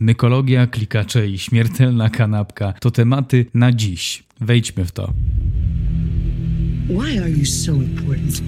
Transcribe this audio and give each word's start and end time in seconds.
Mykologia, 0.00 0.66
klikacze 0.66 1.28
i 1.28 1.38
śmiertelna 1.38 2.10
kanapka 2.10 2.72
to 2.72 2.90
tematy 2.90 3.46
na 3.54 3.72
dziś. 3.72 4.24
Wejdźmy 4.40 4.84
w 4.84 4.92
to. 4.92 5.12
Why 6.88 7.18
are 7.18 7.30
you 7.30 7.46
so 7.46 7.72
important? 7.72 8.42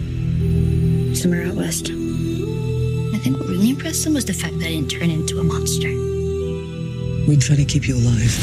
Somewhere 1.15 1.49
out 1.49 1.59
west. 1.59 1.89
I 3.15 3.19
think 3.19 3.37
what 3.37 3.49
really 3.49 3.71
impressed 3.71 4.07
him 4.07 4.15
was 4.15 4.25
the 4.25 4.35
fact 4.35 4.55
that 4.55 4.69
I 4.69 4.81
didn't 4.81 4.99
turn 4.99 5.11
into 5.11 5.41
a 5.41 5.45
monster. 5.45 5.91
We 7.29 7.37
try 7.37 7.57
to 7.57 7.73
keep 7.73 7.89
you 7.89 7.97
alive. 7.97 8.41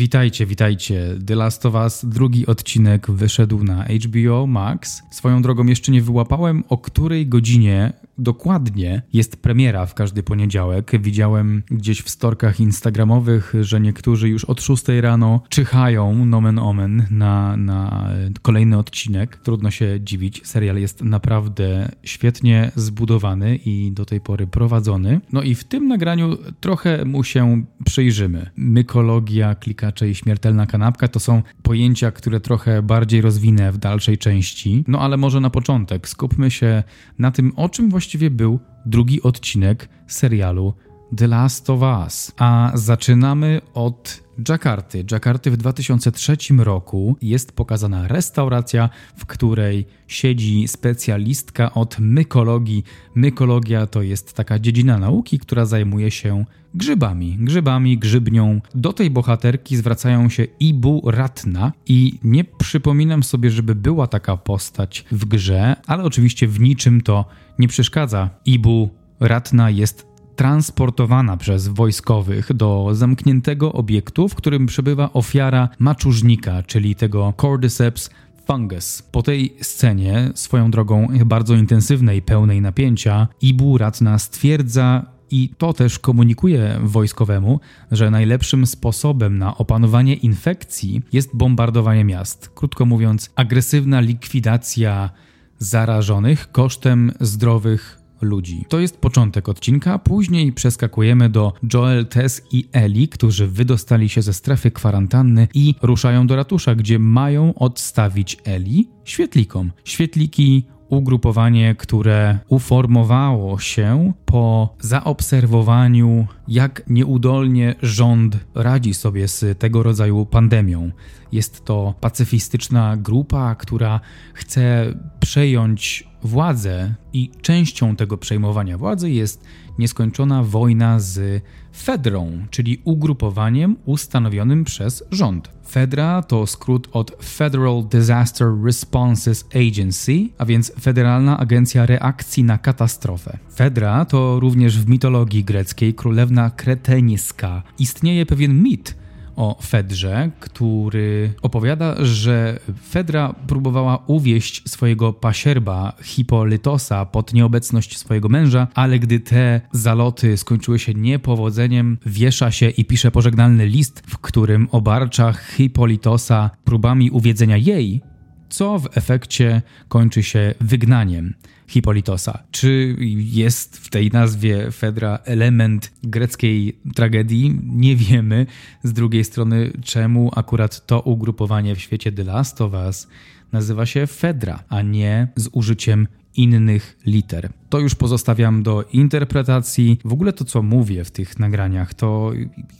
Witajcie, 0.00 0.46
witajcie. 0.46 1.18
The 1.26 1.34
Last 1.34 1.66
of 1.66 1.74
Us, 1.74 2.04
drugi 2.04 2.46
odcinek 2.46 3.10
wyszedł 3.10 3.64
na 3.64 3.84
HBO 3.84 4.46
Max. 4.46 5.02
Swoją 5.10 5.42
drogą 5.42 5.66
jeszcze 5.66 5.92
nie 5.92 6.02
wyłapałem, 6.02 6.64
o 6.68 6.78
której 6.78 7.26
godzinie 7.26 7.92
dokładnie 8.20 9.02
jest 9.12 9.42
premiera 9.42 9.86
w 9.86 9.94
każdy 9.94 10.22
poniedziałek. 10.22 10.92
Widziałem 11.00 11.62
gdzieś 11.70 12.02
w 12.02 12.10
storkach 12.10 12.60
instagramowych, 12.60 13.54
że 13.60 13.80
niektórzy 13.80 14.28
już 14.28 14.44
od 14.44 14.62
6 14.62 14.84
rano 15.00 15.42
czyhają 15.48 16.24
nomen 16.24 16.58
omen 16.58 17.06
na, 17.10 17.56
na 17.56 18.10
kolejny 18.42 18.78
odcinek. 18.78 19.36
Trudno 19.36 19.70
się 19.70 20.00
dziwić, 20.00 20.40
serial 20.46 20.76
jest 20.76 21.02
naprawdę 21.04 21.88
świetnie 22.02 22.72
zbudowany 22.76 23.56
i 23.56 23.92
do 23.92 24.04
tej 24.04 24.20
pory 24.20 24.46
prowadzony. 24.46 25.20
No 25.32 25.42
i 25.42 25.54
w 25.54 25.64
tym 25.64 25.88
nagraniu 25.88 26.36
trochę 26.60 27.04
mu 27.04 27.24
się 27.24 27.64
przyjrzymy. 27.84 28.50
Mykologia, 28.56 29.54
klikacze 29.54 30.10
i 30.10 30.14
śmiertelna 30.14 30.66
kanapka 30.66 31.08
to 31.08 31.20
są 31.20 31.42
pojęcia, 31.62 32.10
które 32.12 32.40
trochę 32.40 32.82
bardziej 32.82 33.20
rozwinę 33.20 33.72
w 33.72 33.78
dalszej 33.78 34.18
części. 34.18 34.84
No 34.88 35.00
ale 35.00 35.16
może 35.16 35.40
na 35.40 35.50
początek 35.50 36.08
skupmy 36.08 36.50
się 36.50 36.82
na 37.18 37.30
tym, 37.30 37.52
o 37.56 37.68
czym 37.68 37.90
właściwie 37.90 38.09
właściwie 38.10 38.30
był 38.30 38.60
drugi 38.86 39.22
odcinek 39.22 39.88
serialu 40.06 40.74
The 41.16 41.26
Last 41.26 41.70
of 41.70 41.80
Us. 41.80 42.32
A 42.38 42.72
zaczynamy 42.74 43.60
od 43.74 44.22
Jakarty. 44.48 45.04
Jakarty 45.10 45.50
w 45.50 45.56
2003 45.56 46.36
roku 46.58 47.16
jest 47.22 47.52
pokazana 47.52 48.08
restauracja, 48.08 48.88
w 49.16 49.26
której 49.26 49.86
siedzi 50.06 50.68
specjalistka 50.68 51.74
od 51.74 51.98
mykologii. 51.98 52.84
Mykologia 53.14 53.86
to 53.86 54.02
jest 54.02 54.32
taka 54.34 54.58
dziedzina 54.58 54.98
nauki, 54.98 55.38
która 55.38 55.66
zajmuje 55.66 56.10
się 56.10 56.44
grzybami, 56.74 57.36
grzybami, 57.40 57.98
grzybnią. 57.98 58.60
Do 58.74 58.92
tej 58.92 59.10
bohaterki 59.10 59.76
zwracają 59.76 60.28
się 60.28 60.46
Ibu 60.60 61.02
Ratna 61.10 61.72
i 61.86 62.18
nie 62.24 62.44
przypominam 62.44 63.22
sobie, 63.22 63.50
żeby 63.50 63.74
była 63.74 64.06
taka 64.06 64.36
postać 64.36 65.04
w 65.12 65.24
grze, 65.24 65.76
ale 65.86 66.04
oczywiście 66.04 66.48
w 66.48 66.60
niczym 66.60 67.00
to 67.00 67.24
nie 67.58 67.68
przeszkadza. 67.68 68.30
Ibu 68.44 68.90
Ratna 69.20 69.70
jest 69.70 70.09
transportowana 70.36 71.36
przez 71.36 71.68
wojskowych 71.68 72.52
do 72.52 72.88
zamkniętego 72.92 73.72
obiektu, 73.72 74.28
w 74.28 74.34
którym 74.34 74.66
przebywa 74.66 75.12
ofiara 75.12 75.68
maczużnika, 75.78 76.62
czyli 76.62 76.94
tego 76.94 77.34
Cordyceps 77.36 78.10
fungus. 78.46 79.02
Po 79.02 79.22
tej 79.22 79.56
scenie, 79.60 80.30
swoją 80.34 80.70
drogą 80.70 81.08
bardzo 81.26 81.54
intensywnej, 81.54 82.22
pełnej 82.22 82.60
napięcia, 82.60 83.28
Ibu 83.42 83.78
Ratna 83.78 84.18
stwierdza, 84.18 85.06
i 85.30 85.50
to 85.58 85.72
też 85.72 85.98
komunikuje 85.98 86.78
wojskowemu, 86.82 87.60
że 87.90 88.10
najlepszym 88.10 88.66
sposobem 88.66 89.38
na 89.38 89.58
opanowanie 89.58 90.14
infekcji 90.14 91.02
jest 91.12 91.36
bombardowanie 91.36 92.04
miast. 92.04 92.48
Krótko 92.54 92.86
mówiąc, 92.86 93.30
agresywna 93.36 94.00
likwidacja 94.00 95.10
zarażonych 95.58 96.52
kosztem 96.52 97.12
zdrowych 97.20 97.99
ludzi. 98.20 98.64
To 98.68 98.80
jest 98.80 98.98
początek 98.98 99.48
odcinka, 99.48 99.98
później 99.98 100.52
przeskakujemy 100.52 101.28
do 101.28 101.52
Joel, 101.74 102.06
Tess 102.06 102.42
i 102.52 102.68
Ellie, 102.72 103.08
którzy 103.08 103.46
wydostali 103.46 104.08
się 104.08 104.22
ze 104.22 104.32
strefy 104.32 104.70
kwarantanny 104.70 105.48
i 105.54 105.74
ruszają 105.82 106.26
do 106.26 106.36
ratusza, 106.36 106.74
gdzie 106.74 106.98
mają 106.98 107.54
odstawić 107.54 108.36
Ellie 108.44 108.84
świetlikom. 109.04 109.72
Świetliki 109.84 110.64
ugrupowanie, 110.90 111.74
które 111.74 112.38
uformowało 112.48 113.58
się 113.58 114.12
po 114.24 114.74
zaobserwowaniu, 114.80 116.26
jak 116.48 116.82
nieudolnie 116.88 117.74
rząd 117.82 118.36
radzi 118.54 118.94
sobie 118.94 119.28
z 119.28 119.58
tego 119.58 119.82
rodzaju 119.82 120.26
pandemią. 120.26 120.90
Jest 121.32 121.64
to 121.64 121.94
pacyfistyczna 122.00 122.96
grupa, 122.96 123.54
która 123.54 124.00
chce 124.34 124.94
przejąć 125.20 126.09
władzę 126.22 126.94
i 127.12 127.30
częścią 127.42 127.96
tego 127.96 128.18
przejmowania 128.18 128.78
władzy 128.78 129.10
jest 129.10 129.44
nieskończona 129.78 130.42
wojna 130.42 131.00
z 131.00 131.42
Fedrą, 131.76 132.46
czyli 132.50 132.80
ugrupowaniem 132.84 133.76
ustanowionym 133.84 134.64
przez 134.64 135.04
rząd. 135.10 135.50
Fedra 135.68 136.22
to 136.22 136.46
skrót 136.46 136.88
od 136.92 137.24
Federal 137.24 137.84
Disaster 137.90 138.48
Responses 138.64 139.44
Agency, 139.54 140.28
a 140.38 140.44
więc 140.44 140.72
Federalna 140.80 141.38
Agencja 141.38 141.86
Reakcji 141.86 142.44
na 142.44 142.58
Katastrofę. 142.58 143.38
Fedra 143.54 144.04
to 144.04 144.40
również 144.40 144.78
w 144.78 144.88
mitologii 144.88 145.44
greckiej 145.44 145.94
królewna 145.94 146.50
kreteńska. 146.50 147.62
Istnieje 147.78 148.26
pewien 148.26 148.62
mit, 148.62 148.94
o 149.40 149.56
Fedrze, 149.62 150.30
który 150.40 151.32
opowiada, 151.42 152.04
że 152.04 152.60
Fedra 152.88 153.34
próbowała 153.46 154.04
uwieść 154.06 154.68
swojego 154.68 155.12
pasierba 155.12 155.92
Hipolytosa 156.02 157.06
pod 157.06 157.34
nieobecność 157.34 157.98
swojego 157.98 158.28
męża, 158.28 158.68
ale 158.74 158.98
gdy 158.98 159.20
te 159.20 159.60
zaloty 159.72 160.36
skończyły 160.36 160.78
się 160.78 160.94
niepowodzeniem, 160.94 161.98
wiesza 162.06 162.50
się 162.50 162.68
i 162.68 162.84
pisze 162.84 163.10
pożegnalny 163.10 163.66
list, 163.66 164.02
w 164.06 164.18
którym 164.18 164.68
obarcza 164.70 165.32
Hipolytosa 165.32 166.50
próbami 166.64 167.10
uwiedzenia 167.10 167.56
jej, 167.56 168.02
co 168.50 168.78
w 168.78 168.96
efekcie 168.96 169.62
kończy 169.88 170.22
się 170.22 170.54
wygnaniem. 170.60 171.34
Hipolitosa. 171.68 172.42
Czy 172.50 172.96
jest 173.16 173.76
w 173.76 173.90
tej 173.90 174.10
nazwie 174.10 174.70
Fedra 174.70 175.18
element 175.24 175.92
greckiej 176.02 176.78
tragedii? 176.94 177.60
Nie 177.64 177.96
wiemy. 177.96 178.46
Z 178.82 178.92
drugiej 178.92 179.24
strony, 179.24 179.72
czemu 179.84 180.30
akurat 180.36 180.86
to 180.86 181.00
ugrupowanie 181.00 181.74
w 181.74 181.80
świecie 181.80 182.12
The 182.12 182.24
Last 182.24 182.60
of 182.60 182.72
Us 182.72 183.08
nazywa 183.52 183.86
się 183.86 184.06
Fedra, 184.06 184.64
a 184.68 184.82
nie 184.82 185.28
z 185.36 185.48
użyciem 185.52 186.08
innych 186.36 186.98
liter. 187.06 187.50
To 187.68 187.78
już 187.78 187.94
pozostawiam 187.94 188.62
do 188.62 188.84
interpretacji. 188.92 189.98
W 190.04 190.12
ogóle 190.12 190.32
to, 190.32 190.44
co 190.44 190.62
mówię 190.62 191.04
w 191.04 191.10
tych 191.10 191.38
nagraniach, 191.38 191.94
to 191.94 192.32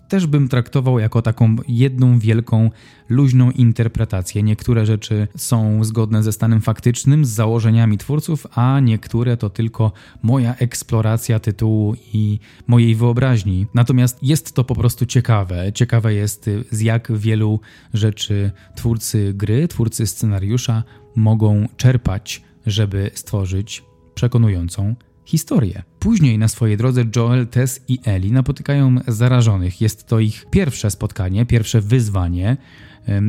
też 0.08 0.26
bym 0.26 0.48
traktował 0.48 0.98
jako 0.98 1.22
taką 1.22 1.56
jedną 1.68 2.18
wielką, 2.18 2.70
luźną 3.08 3.50
interpretację. 3.50 4.42
Niektóre 4.42 4.86
rzeczy 4.86 5.28
są 5.36 5.84
zgodne 5.84 6.22
ze 6.22 6.32
stanem 6.32 6.60
faktycznym, 6.60 7.24
z 7.24 7.28
założeniami 7.28 7.98
twórców, 7.98 8.46
a 8.54 8.80
niektóre 8.80 9.36
to 9.36 9.50
tylko 9.50 9.92
moja 10.22 10.54
eksploracja 10.54 11.38
tytułu 11.38 11.94
i 12.12 12.38
mojej 12.66 12.94
wyobraźni. 12.94 13.66
Natomiast 13.74 14.18
jest 14.22 14.54
to 14.54 14.64
po 14.64 14.74
prostu 14.74 15.06
ciekawe. 15.06 15.72
Ciekawe 15.72 16.14
jest, 16.14 16.50
z 16.70 16.80
jak 16.80 17.12
wielu 17.18 17.60
rzeczy 17.94 18.50
twórcy 18.74 19.34
gry, 19.34 19.68
twórcy 19.68 20.06
scenariusza 20.06 20.82
mogą 21.16 21.68
czerpać 21.76 22.42
żeby 22.66 23.10
stworzyć 23.14 23.84
przekonującą 24.14 24.94
historię. 25.24 25.82
Później 25.98 26.38
na 26.38 26.48
swojej 26.48 26.76
drodze 26.76 27.04
Joel, 27.16 27.46
Tess 27.46 27.80
i 27.88 27.98
Ellie 28.04 28.32
napotykają 28.32 28.96
zarażonych. 29.08 29.80
Jest 29.80 30.06
to 30.06 30.18
ich 30.18 30.46
pierwsze 30.50 30.90
spotkanie, 30.90 31.46
pierwsze 31.46 31.80
wyzwanie. 31.80 32.56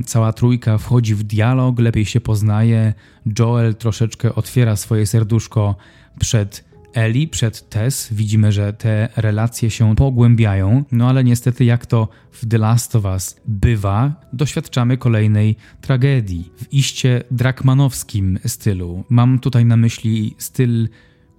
Cała 0.05 0.33
trójka 0.33 0.77
wchodzi 0.77 1.15
w 1.15 1.23
dialog, 1.23 1.79
lepiej 1.79 2.05
się 2.05 2.21
poznaje. 2.21 2.93
Joel 3.39 3.75
troszeczkę 3.75 4.35
otwiera 4.35 4.75
swoje 4.75 5.05
serduszko 5.05 5.75
przed 6.19 6.70
Eli 6.93 7.27
przed 7.27 7.69
Tess 7.69 8.13
widzimy, 8.13 8.51
że 8.51 8.73
te 8.73 9.09
relacje 9.15 9.69
się 9.69 9.95
pogłębiają, 9.95 10.83
no 10.91 11.09
ale 11.09 11.23
niestety 11.23 11.65
jak 11.65 11.85
to 11.85 12.07
w 12.31 12.47
The 12.47 12.57
Last 12.57 12.95
of 12.95 13.05
Us 13.05 13.35
bywa, 13.45 14.21
doświadczamy 14.33 14.97
kolejnej 14.97 15.55
tragedii 15.81 16.51
w 16.57 16.73
iście 16.73 17.23
drakmanowskim 17.31 18.39
stylu. 18.45 19.03
Mam 19.09 19.39
tutaj 19.39 19.65
na 19.65 19.77
myśli 19.77 20.35
styl 20.37 20.87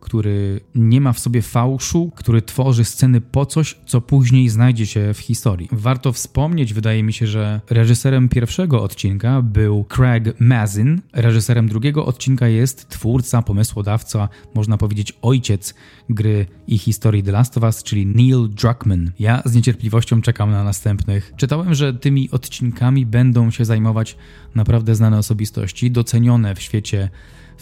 który 0.02 0.60
nie 0.75 1.00
ma 1.00 1.12
w 1.12 1.19
sobie 1.19 1.43
fałszu, 1.43 2.10
który 2.16 2.43
tworzy 2.43 2.84
sceny 2.84 3.20
po 3.20 3.46
coś, 3.46 3.76
co 3.87 4.00
później 4.00 4.49
znajdzie 4.49 4.87
się 4.87 5.14
w 5.14 5.19
historii. 5.19 5.69
Warto 5.72 6.12
wspomnieć, 6.12 6.75
wydaje 6.75 7.02
mi 7.02 7.12
się, 7.12 7.26
że 7.26 7.60
reżyserem 7.70 8.28
pierwszego 8.28 8.82
odcinka 8.82 9.43
był 9.43 9.84
Craig 9.84 10.40
Mazin, 10.40 11.00
reżyserem 11.12 11.69
drugiego 11.69 12.06
odcinka 12.06 12.49
jest 12.49 12.88
twórca, 12.88 13.43
pomysłodawca, 13.43 14.28
można 14.54 14.78
powiedzieć 14.78 15.12
ojciec 15.22 15.75
gry 16.10 16.46
i 16.66 16.78
historii 16.78 17.22
The 17.22 17.32
Last 17.32 17.58
of 17.58 17.64
Us, 17.64 17.82
czyli 17.82 18.06
Neil 18.06 18.48
Druckmann. 18.48 19.10
Ja 19.19 19.43
z 19.44 19.55
niecierpliwością 19.55 20.22
czekam 20.22 20.50
na 20.50 20.64
następnych. 20.64 21.32
Czytałem, 21.37 21.75
że 21.75 21.94
tymi 21.94 22.31
odcinkami 22.31 23.06
będą 23.06 23.50
się 23.50 23.64
zajmować 23.64 24.16
naprawdę 24.55 24.94
znane 24.94 25.19
osobistości, 25.19 25.90
docenione 25.90 26.55
w 26.55 26.62
świecie 26.62 27.08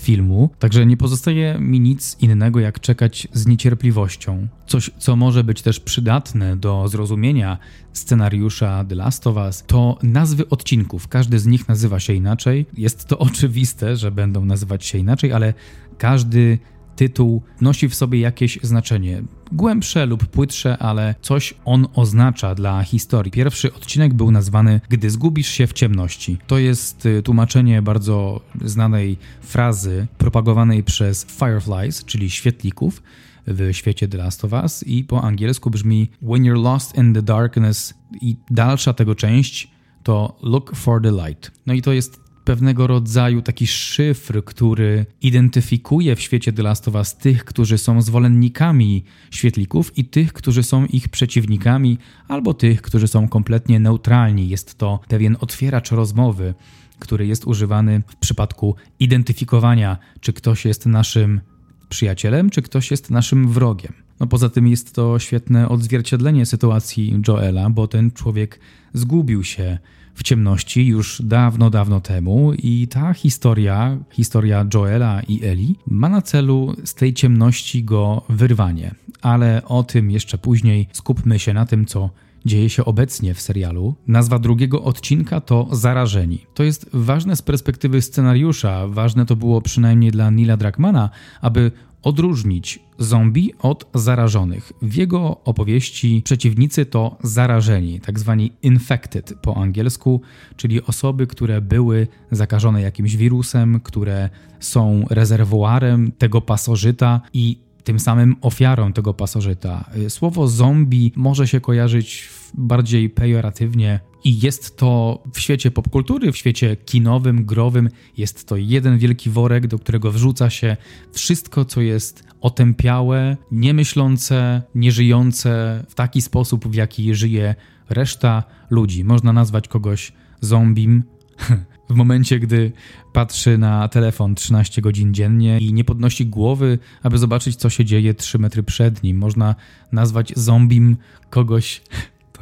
filmu, 0.01 0.51
także 0.59 0.87
nie 0.87 0.97
pozostaje 0.97 1.57
mi 1.61 1.81
nic 1.81 2.17
innego 2.21 2.61
jak 2.61 2.81
czekać 2.81 3.29
z 3.33 3.47
niecierpliwością. 3.47 4.49
Coś, 4.67 4.91
co 4.99 5.17
może 5.17 5.45
być 5.45 5.63
też 5.63 5.81
przydatne 5.81 6.57
do 6.57 6.89
zrozumienia 6.89 7.59
scenariusza 7.93 8.85
The 8.85 8.95
Last 8.95 9.27
of 9.27 9.37
Us, 9.37 9.65
to 9.67 9.99
nazwy 10.03 10.49
odcinków. 10.49 11.09
Każdy 11.09 11.39
z 11.39 11.47
nich 11.47 11.69
nazywa 11.69 12.01
się 12.01 12.13
inaczej. 12.13 12.67
Jest 12.77 13.05
to 13.05 13.19
oczywiste, 13.29 13.97
że 13.97 14.11
będą 14.11 14.45
nazywać 14.45 14.85
się 14.85 14.99
inaczej, 14.99 15.33
ale 15.33 15.55
każdy 15.99 16.59
tytuł 16.97 17.43
nosi 17.61 17.89
w 17.89 17.95
sobie 17.95 18.21
jakieś 18.21 18.59
znaczenie. 18.63 19.23
Głębsze 19.53 20.07
lub 20.07 20.27
płytsze, 20.27 20.79
ale 20.79 21.15
coś 21.23 21.55
on 21.65 21.87
oznacza 21.95 22.55
dla 22.55 22.83
historii. 22.83 23.33
Pierwszy 23.33 23.75
odcinek 23.75 24.15
był 24.15 24.31
nazwany 24.31 24.81
Gdy 24.89 25.11
zgubisz 25.11 25.49
się 25.49 25.67
w 25.67 25.73
ciemności. 25.73 26.39
To 26.47 26.59
jest 26.59 27.07
y, 27.07 27.23
tłumaczenie 27.23 27.83
bardzo 27.83 28.41
znanej 28.65 29.19
frazy 29.41 30.07
propagowanej 30.19 30.85
przez 30.85 31.25
Fireflies, 31.25 32.05
czyli 32.05 32.31
świetlików 32.31 33.03
w 33.47 33.69
świecie 33.73 34.09
The 34.09 34.19
Last 34.19 34.45
of 34.45 34.53
Us 34.53 34.83
i 34.87 35.05
po 35.05 35.23
angielsku 35.23 35.71
brzmi 35.71 36.11
When 36.23 36.43
you're 36.43 36.63
lost 36.63 36.99
in 36.99 37.15
the 37.15 37.23
darkness 37.23 37.95
i 38.21 38.37
dalsza 38.51 38.93
tego 38.93 39.15
część 39.15 39.71
to 40.03 40.39
Look 40.43 40.77
for 40.77 41.03
the 41.03 41.11
light. 41.11 41.51
No 41.67 41.75
i 41.75 41.83
to 41.83 41.93
jest 41.93 42.30
pewnego 42.45 42.87
rodzaju 42.87 43.43
taki 43.43 43.67
szyfr, 43.67 44.45
który 44.45 45.07
identyfikuje 45.23 46.17
w 46.17 46.21
świecie 46.21 46.53
The 46.53 46.63
Last 46.63 46.89
of 46.89 46.95
Us 46.95 47.17
tych, 47.17 47.45
którzy 47.45 47.79
są 47.79 48.03
zwolennikami 48.03 49.05
świetlików 49.31 49.99
i 49.99 50.05
tych, 50.05 50.33
którzy 50.33 50.63
są 50.63 50.87
ich 50.87 51.09
przeciwnikami, 51.09 51.99
albo 52.29 52.55
tych, 52.55 52.83
którzy 52.83 53.09
są 53.09 53.29
kompletnie 53.29 53.81
neutralni. 53.81 54.49
Jest 54.49 54.79
to 54.79 55.01
pewien 55.09 55.37
otwieracz 55.41 55.91
rozmowy, 55.91 56.55
który 56.99 57.27
jest 57.27 57.45
używany 57.45 58.03
w 58.07 58.17
przypadku 58.17 58.75
identyfikowania, 59.01 59.99
czy 60.21 60.33
ktoś 60.33 60.65
jest 60.65 60.87
naszym 60.87 61.41
przyjacielem, 61.89 62.51
czy 62.51 62.63
ktoś 62.63 62.91
jest 62.91 63.11
naszym 63.11 63.49
wrogiem. 63.49 63.93
No 64.21 64.27
poza 64.27 64.49
tym 64.49 64.69
jest 64.69 64.95
to 64.95 65.19
świetne 65.19 65.69
odzwierciedlenie 65.69 66.47
sytuacji 66.47 67.23
Joela, 67.29 67.71
bo 67.71 67.89
ten 67.89 68.11
człowiek 68.11 68.61
zgubił 68.95 69.45
się 69.45 69.79
w 70.21 70.23
ciemności 70.23 70.87
już 70.87 71.23
dawno, 71.25 71.71
dawno 71.71 72.01
temu 72.01 72.53
i 72.53 72.89
ta 72.89 73.15
historia, 73.15 73.99
historia 74.11 74.67
Joela 74.75 75.23
i 75.23 75.45
Eli, 75.45 75.77
ma 75.87 76.09
na 76.09 76.23
celu 76.23 76.75
z 76.85 76.95
tej 76.95 77.15
ciemności 77.15 77.85
go 77.85 78.23
wyrwanie. 78.29 78.95
Ale 79.23 79.63
o 79.65 79.83
tym 79.83 80.11
jeszcze 80.11 80.39
później 80.39 80.89
skupmy 80.93 81.39
się 81.39 81.55
na 81.55 81.67
tym, 81.67 81.87
co 81.87 82.11
dzieje 82.45 82.71
się 82.71 82.85
obecnie 82.85 83.35
w 83.35 83.41
serialu. 83.41 83.95
Nazwa 84.07 84.39
drugiego 84.39 84.83
odcinka 84.83 85.41
to 85.41 85.69
Zarażeni. 85.73 86.47
To 86.55 86.63
jest 86.63 86.91
ważne 86.93 87.37
z 87.37 87.43
perspektywy 87.43 88.03
scenariusza, 88.03 88.89
ważne 88.89 89.27
to 89.27 89.37
było 89.37 89.61
przynajmniej 89.61 90.11
dla 90.11 90.31
Nila 90.31 90.57
Druckmana, 90.57 91.11
aby 91.41 91.73
odróżnić 92.03 92.79
zombie 92.99 93.53
od 93.59 93.87
zarażonych. 93.95 94.73
W 94.83 94.95
jego 94.95 95.45
opowieści 95.45 96.23
przeciwnicy 96.25 96.87
to 96.87 97.17
zarażeni, 97.23 98.01
tak 98.01 98.19
zwani 98.19 98.53
infected 98.63 99.35
po 99.43 99.57
angielsku, 99.57 100.21
czyli 100.57 100.83
osoby, 100.83 101.27
które 101.27 101.61
były 101.61 102.07
zakażone 102.31 102.83
jakimś 102.83 103.17
wirusem, 103.17 103.81
które 103.81 104.31
są 104.61 105.05
rezerwuarem 105.11 106.13
tego 106.13 106.41
pasożyta 106.41 107.21
i 107.33 107.59
tym 107.85 108.01
samym 108.01 108.37
ofiarą 108.41 108.93
tego 108.93 109.15
pasożyta. 109.15 109.91
Słowo 110.09 110.49
zombie 110.49 111.13
może 111.17 111.49
się 111.49 111.61
kojarzyć 111.61 112.29
bardziej 112.55 113.11
pejoratywnie 113.11 114.01
i 114.25 114.41
jest 114.41 114.77
to 114.77 115.23
w 115.33 115.41
świecie 115.41 115.71
popkultury, 115.71 116.33
w 116.33 116.37
świecie 116.37 116.77
kinowym, 116.77 117.45
growym, 117.45 117.89
jest 118.17 118.49
to 118.49 118.57
jeden 118.57 118.99
wielki 118.99 119.31
worek, 119.31 119.67
do 119.67 119.79
którego 119.79 120.13
wrzuca 120.13 120.51
się 120.51 120.77
wszystko, 121.13 121.65
co 121.65 121.81
jest 121.81 122.25
otępiałe, 122.41 123.37
niemyślące, 123.53 124.63
nieżyjące 124.75 125.85
w 125.89 125.95
taki 125.95 126.23
sposób, 126.23 126.69
w 126.69 126.75
jaki 126.75 127.15
żyje 127.15 127.55
reszta 127.89 128.45
ludzi. 128.71 129.05
Można 129.05 129.33
nazwać 129.33 129.69
kogoś 129.69 130.13
zombim, 130.41 131.05
w 131.91 131.95
momencie, 131.95 132.39
gdy 132.39 132.73
patrzy 133.13 133.59
na 133.59 133.89
telefon 133.89 134.35
13 134.35 134.83
godzin 134.83 135.15
dziennie 135.15 135.59
i 135.59 135.73
nie 135.73 135.85
podnosi 135.85 136.27
głowy, 136.27 136.79
aby 137.03 137.19
zobaczyć, 137.19 137.57
co 137.57 137.71
się 137.71 137.85
dzieje 137.85 138.15
3 138.15 138.39
metry 138.39 138.63
przed 138.63 139.03
nim. 139.03 139.19
Można 139.19 139.55
nazwać 139.93 140.33
zombim 140.37 140.97
kogoś, 141.31 141.83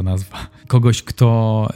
nazwa, 0.03 0.47
kogoś, 0.67 1.03
kto 1.03 1.69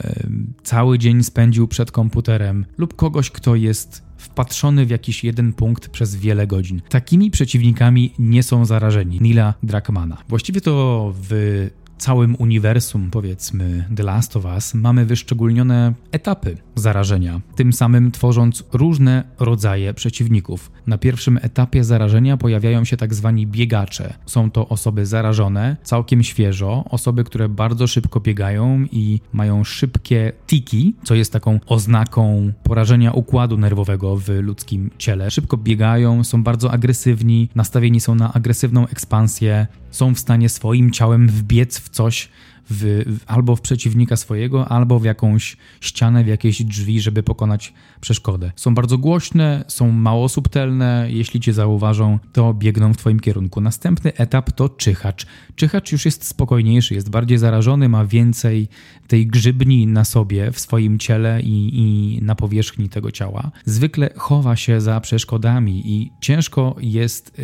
cały 0.63 0.99
dzień 0.99 1.23
spędził 1.23 1.67
przed 1.67 1.91
komputerem, 1.91 2.65
lub 2.77 2.95
kogoś, 2.95 3.31
kto 3.31 3.55
jest 3.55 4.03
wpatrzony 4.17 4.85
w 4.85 4.89
jakiś 4.89 5.23
jeden 5.23 5.53
punkt 5.53 5.89
przez 5.89 6.15
wiele 6.15 6.47
godzin. 6.47 6.81
Takimi 6.89 7.31
przeciwnikami 7.31 8.13
nie 8.19 8.43
są 8.43 8.65
zarażeni. 8.65 9.17
Nila 9.21 9.53
Drakmana. 9.63 10.17
Właściwie 10.29 10.61
to 10.61 11.13
w 11.15 11.69
całym 11.97 12.35
uniwersum, 12.39 13.11
powiedzmy, 13.11 13.85
The 13.95 14.03
Last 14.03 14.37
of 14.37 14.45
Us, 14.45 14.73
mamy 14.73 15.05
wyszczególnione 15.05 15.93
etapy 16.11 16.57
zarażenia, 16.75 17.41
tym 17.55 17.73
samym 17.73 18.11
tworząc 18.11 18.63
różne 18.73 19.23
rodzaje 19.39 19.93
przeciwników. 19.93 20.71
Na 20.87 20.97
pierwszym 20.97 21.39
etapie 21.41 21.83
zarażenia 21.83 22.37
pojawiają 22.37 22.83
się 22.83 22.97
tak 22.97 23.13
zwani 23.13 23.47
biegacze. 23.47 24.13
Są 24.25 24.51
to 24.51 24.69
osoby 24.69 25.05
zarażone, 25.05 25.77
całkiem 25.83 26.23
świeżo, 26.23 26.83
osoby, 26.89 27.23
które 27.23 27.49
bardzo 27.49 27.87
szybko 27.87 28.19
biegają 28.19 28.85
i 28.91 29.19
mają 29.33 29.63
szybkie 29.63 30.31
tiki, 30.47 30.95
co 31.03 31.15
jest 31.15 31.33
taką 31.33 31.59
oznaką 31.65 32.51
porażenia 32.63 33.11
układu 33.11 33.57
nerwowego 33.57 34.17
w 34.17 34.29
ludzkim 34.29 34.89
ciele. 34.97 35.31
Szybko 35.31 35.57
biegają, 35.57 36.23
są 36.23 36.43
bardzo 36.43 36.71
agresywni, 36.71 37.49
nastawieni 37.55 37.99
są 37.99 38.15
na 38.15 38.33
agresywną 38.33 38.87
ekspansję, 38.87 39.67
są 39.91 40.15
w 40.15 40.19
stanie 40.19 40.49
swoim 40.49 40.91
ciałem 40.91 41.27
wbiec 41.27 41.79
w 41.83 41.89
coś, 41.89 42.29
w, 42.69 43.03
albo 43.27 43.55
w 43.55 43.61
przeciwnika 43.61 44.15
swojego, 44.15 44.67
albo 44.67 44.99
w 44.99 45.03
jakąś 45.03 45.57
ścianę, 45.81 46.23
w 46.23 46.27
jakieś 46.27 46.63
drzwi, 46.63 47.01
żeby 47.01 47.23
pokonać 47.23 47.73
przeszkodę. 48.01 48.51
Są 48.55 48.75
bardzo 48.75 48.97
głośne, 48.97 49.65
są 49.67 49.91
mało 49.91 50.29
subtelne, 50.29 51.07
jeśli 51.09 51.39
cię 51.39 51.53
zauważą, 51.53 52.19
to 52.33 52.53
biegną 52.53 52.93
w 52.93 52.97
twoim 52.97 53.19
kierunku. 53.19 53.61
Następny 53.61 54.13
etap 54.15 54.51
to 54.51 54.69
czyhacz. 54.69 55.25
Czyhacz 55.55 55.91
już 55.91 56.05
jest 56.05 56.25
spokojniejszy, 56.25 56.93
jest 56.93 57.09
bardziej 57.09 57.37
zarażony, 57.37 57.89
ma 57.89 58.05
więcej 58.05 58.67
tej 59.07 59.27
grzybni 59.27 59.87
na 59.87 60.05
sobie, 60.05 60.51
w 60.51 60.59
swoim 60.59 60.99
ciele 60.99 61.41
i, 61.41 61.69
i 61.73 62.19
na 62.21 62.35
powierzchni 62.35 62.89
tego 62.89 63.11
ciała. 63.11 63.51
Zwykle 63.65 64.09
chowa 64.17 64.55
się 64.55 64.81
za 64.81 64.99
przeszkodami 64.99 65.81
i 65.85 66.11
ciężko 66.21 66.75
jest 66.81 67.41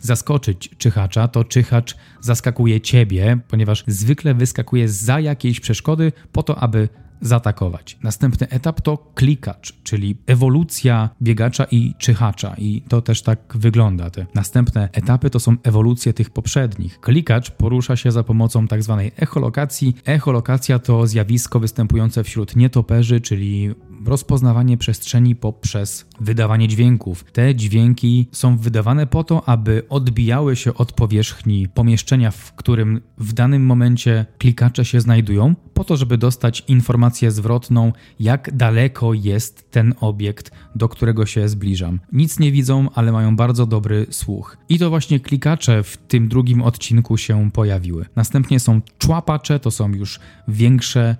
zaskoczyć 0.00 0.70
czyhacza, 0.78 1.28
to 1.28 1.44
czyhacz 1.44 1.96
zaskakuje 2.20 2.80
ciebie, 2.80 3.38
ponieważ 3.48 3.84
zwykle 3.86 4.34
wyskakuje 4.42 4.88
za 4.88 5.20
jakiejś 5.20 5.60
przeszkody 5.60 6.12
po 6.32 6.42
to, 6.42 6.58
aby 6.58 6.88
zaatakować. 7.20 7.98
Następny 8.02 8.48
etap 8.48 8.80
to 8.80 8.96
klikacz, 9.14 9.74
czyli 9.82 10.16
ewolucja 10.26 11.10
biegacza 11.22 11.64
i 11.70 11.94
czyhacza 11.98 12.54
i 12.58 12.82
to 12.88 13.02
też 13.02 13.22
tak 13.22 13.38
wygląda. 13.54 14.10
Te 14.10 14.26
następne 14.34 14.88
etapy 14.92 15.30
to 15.30 15.40
są 15.40 15.56
ewolucje 15.62 16.12
tych 16.12 16.30
poprzednich. 16.30 17.00
Klikacz 17.00 17.50
porusza 17.50 17.96
się 17.96 18.12
za 18.12 18.22
pomocą 18.22 18.68
tak 18.68 18.82
zwanej 18.82 19.12
echolokacji. 19.16 19.96
Echolokacja 20.04 20.78
to 20.78 21.06
zjawisko 21.06 21.60
występujące 21.60 22.24
wśród 22.24 22.56
nietoperzy, 22.56 23.20
czyli 23.20 23.74
rozpoznawanie 24.06 24.76
przestrzeni 24.76 25.36
poprzez 25.36 26.06
wydawanie 26.20 26.68
dźwięków. 26.68 27.24
Te 27.32 27.54
dźwięki 27.54 28.28
są 28.32 28.56
wydawane 28.56 29.06
po 29.06 29.24
to, 29.24 29.48
aby 29.48 29.82
odbijały 29.88 30.56
się 30.56 30.74
od 30.74 30.92
powierzchni 30.92 31.68
pomieszczenia, 31.68 32.30
w 32.30 32.52
którym 32.52 33.00
w 33.18 33.32
danym 33.32 33.66
momencie 33.66 34.26
klikacze 34.38 34.84
się 34.84 35.00
znajdują, 35.00 35.54
po 35.74 35.84
to, 35.84 35.96
żeby 35.96 36.18
dostać 36.18 36.64
informację 36.68 37.30
zwrotną, 37.30 37.92
jak 38.20 38.56
daleko 38.56 39.14
jest 39.14 39.70
ten 39.70 39.94
obiekt, 40.00 40.50
do 40.74 40.88
którego 40.88 41.26
się 41.26 41.48
zbliżam. 41.48 42.00
Nic 42.12 42.38
nie 42.38 42.52
widzą, 42.52 42.88
ale 42.94 43.12
mają 43.12 43.36
bardzo 43.36 43.66
dobry 43.66 44.06
słuch. 44.10 44.56
I 44.68 44.78
to 44.78 44.90
właśnie 44.90 45.20
klikacze 45.20 45.82
w 45.82 45.96
tym 45.96 46.28
drugim 46.28 46.62
odcinku 46.62 47.16
się 47.16 47.50
pojawiły. 47.50 48.06
Następnie 48.16 48.60
są 48.60 48.80
człapacze, 48.98 49.60
to 49.60 49.70
są 49.70 49.92
już 49.92 50.20
większe 50.48 51.16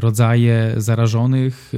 rodzaje 0.00 0.74
zarażonych 0.76 1.72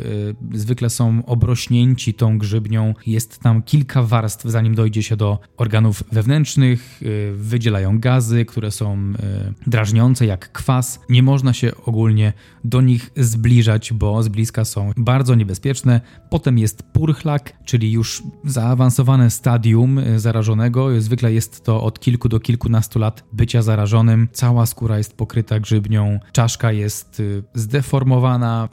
e, 0.53 0.59
zwykle 0.59 0.91
są 0.91 1.23
obrośnięci 1.27 2.15
tą 2.15 2.39
grzybnią. 2.39 2.95
Jest 3.07 3.39
tam 3.39 3.63
kilka 3.63 4.03
warstw, 4.03 4.45
zanim 4.45 4.75
dojdzie 4.75 5.03
się 5.03 5.17
do 5.17 5.39
organów 5.57 6.03
wewnętrznych. 6.13 7.01
E, 7.03 7.07
wydzielają 7.33 7.99
gazy, 7.99 8.45
które 8.45 8.71
są 8.71 8.95
e, 8.95 9.53
drażniące, 9.67 10.27
jak 10.27 10.53
kwas. 10.53 11.01
Nie 11.09 11.23
można 11.23 11.53
się 11.53 11.73
ogólnie 11.85 12.33
do 12.65 12.81
nich 12.81 13.11
zbliżać, 13.17 13.93
bo 13.93 14.23
z 14.23 14.29
bliska 14.29 14.65
są 14.65 14.93
bardzo 14.97 15.35
niebezpieczne. 15.35 16.01
Potem 16.31 16.59
jest 16.59 16.83
purchlak, 16.83 17.53
czyli 17.65 17.93
już 17.93 18.23
zaawansowane 18.45 19.31
stadium 19.31 20.01
zarażonego. 20.17 21.01
Zwykle 21.01 21.33
jest 21.33 21.65
to 21.65 21.83
od 21.83 22.01
kilku 22.01 22.29
do 22.29 22.41
kilkunastu 22.41 22.99
lat 22.99 23.25
bycia 23.33 23.63
zarażonym. 23.63 24.29
Cała 24.33 24.67
skóra 24.67 24.99
jest 24.99 25.17
pokryta 25.17 25.61
grzybnią, 25.61 26.21
czaszka 26.33 26.73
jest 26.73 27.23
zdeformowana, 27.55 27.96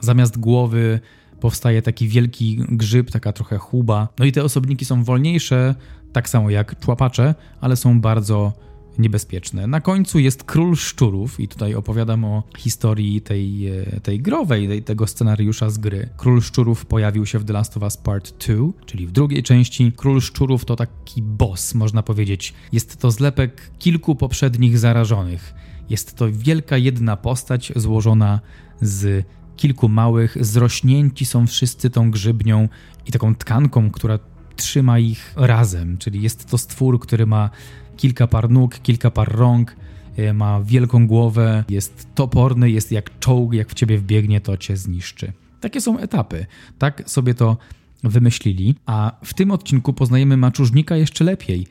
zamiast 0.00 0.38
głowy 0.38 1.00
powstaje 1.40 1.82
taki 1.82 2.08
wielki 2.08 2.60
grzyb, 2.68 3.10
taka 3.10 3.32
trochę 3.32 3.58
chuba. 3.58 4.08
No 4.18 4.24
i 4.24 4.32
te 4.32 4.44
osobniki 4.44 4.84
są 4.84 5.04
wolniejsze, 5.04 5.74
tak 6.12 6.28
samo 6.28 6.50
jak 6.50 6.80
człapacze, 6.80 7.34
ale 7.60 7.76
są 7.76 8.00
bardzo 8.00 8.52
niebezpieczne. 8.98 9.66
Na 9.66 9.80
końcu 9.80 10.18
jest 10.18 10.44
Król 10.44 10.76
Szczurów 10.76 11.40
i 11.40 11.48
tutaj 11.48 11.74
opowiadam 11.74 12.24
o 12.24 12.42
historii 12.58 13.20
tej, 13.20 13.68
e, 13.68 14.00
tej 14.00 14.20
growej, 14.20 14.68
tej, 14.68 14.82
tego 14.82 15.06
scenariusza 15.06 15.70
z 15.70 15.78
gry. 15.78 16.08
Król 16.16 16.42
Szczurów 16.42 16.86
pojawił 16.86 17.26
się 17.26 17.38
w 17.38 17.44
The 17.44 17.52
Last 17.52 17.76
of 17.76 17.82
Us 17.82 17.96
Part 17.96 18.46
2, 18.46 18.56
czyli 18.86 19.06
w 19.06 19.12
drugiej 19.12 19.42
części. 19.42 19.92
Król 19.96 20.20
Szczurów 20.20 20.64
to 20.64 20.76
taki 20.76 21.22
boss, 21.22 21.74
można 21.74 22.02
powiedzieć. 22.02 22.54
Jest 22.72 22.96
to 22.96 23.10
zlepek 23.10 23.70
kilku 23.78 24.16
poprzednich 24.16 24.78
zarażonych. 24.78 25.54
Jest 25.90 26.16
to 26.16 26.26
wielka 26.32 26.76
jedna 26.76 27.16
postać 27.16 27.72
złożona 27.76 28.40
z 28.80 29.26
kilku 29.56 29.88
małych, 29.88 30.36
zrośnięci 30.40 31.24
są 31.24 31.46
wszyscy 31.46 31.90
tą 31.90 32.10
grzybnią 32.10 32.68
i 33.06 33.12
taką 33.12 33.34
tkanką, 33.34 33.90
która 33.90 34.18
trzyma 34.56 34.98
ich 34.98 35.32
razem, 35.36 35.98
czyli 35.98 36.22
jest 36.22 36.50
to 36.50 36.58
stwór, 36.58 37.00
który 37.00 37.26
ma 37.26 37.50
kilka 37.96 38.26
par 38.26 38.50
nóg, 38.50 38.78
kilka 38.78 39.10
par 39.10 39.28
rąk, 39.32 39.76
e, 40.16 40.32
ma 40.32 40.60
wielką 40.60 41.06
głowę, 41.06 41.64
jest 41.68 42.08
toporny, 42.14 42.70
jest 42.70 42.92
jak 42.92 43.18
czołg, 43.18 43.54
jak 43.54 43.70
w 43.70 43.74
ciebie 43.74 43.98
wbiegnie, 43.98 44.40
to 44.40 44.56
cię 44.56 44.76
zniszczy. 44.76 45.32
Takie 45.60 45.80
są 45.80 45.98
etapy. 45.98 46.46
Tak 46.78 47.02
sobie 47.06 47.34
to 47.34 47.56
wymyślili, 48.02 48.74
a 48.86 49.12
w 49.24 49.34
tym 49.34 49.50
odcinku 49.50 49.92
poznajemy 49.92 50.36
maczużnika 50.36 50.96
jeszcze 50.96 51.24
lepiej. 51.24 51.66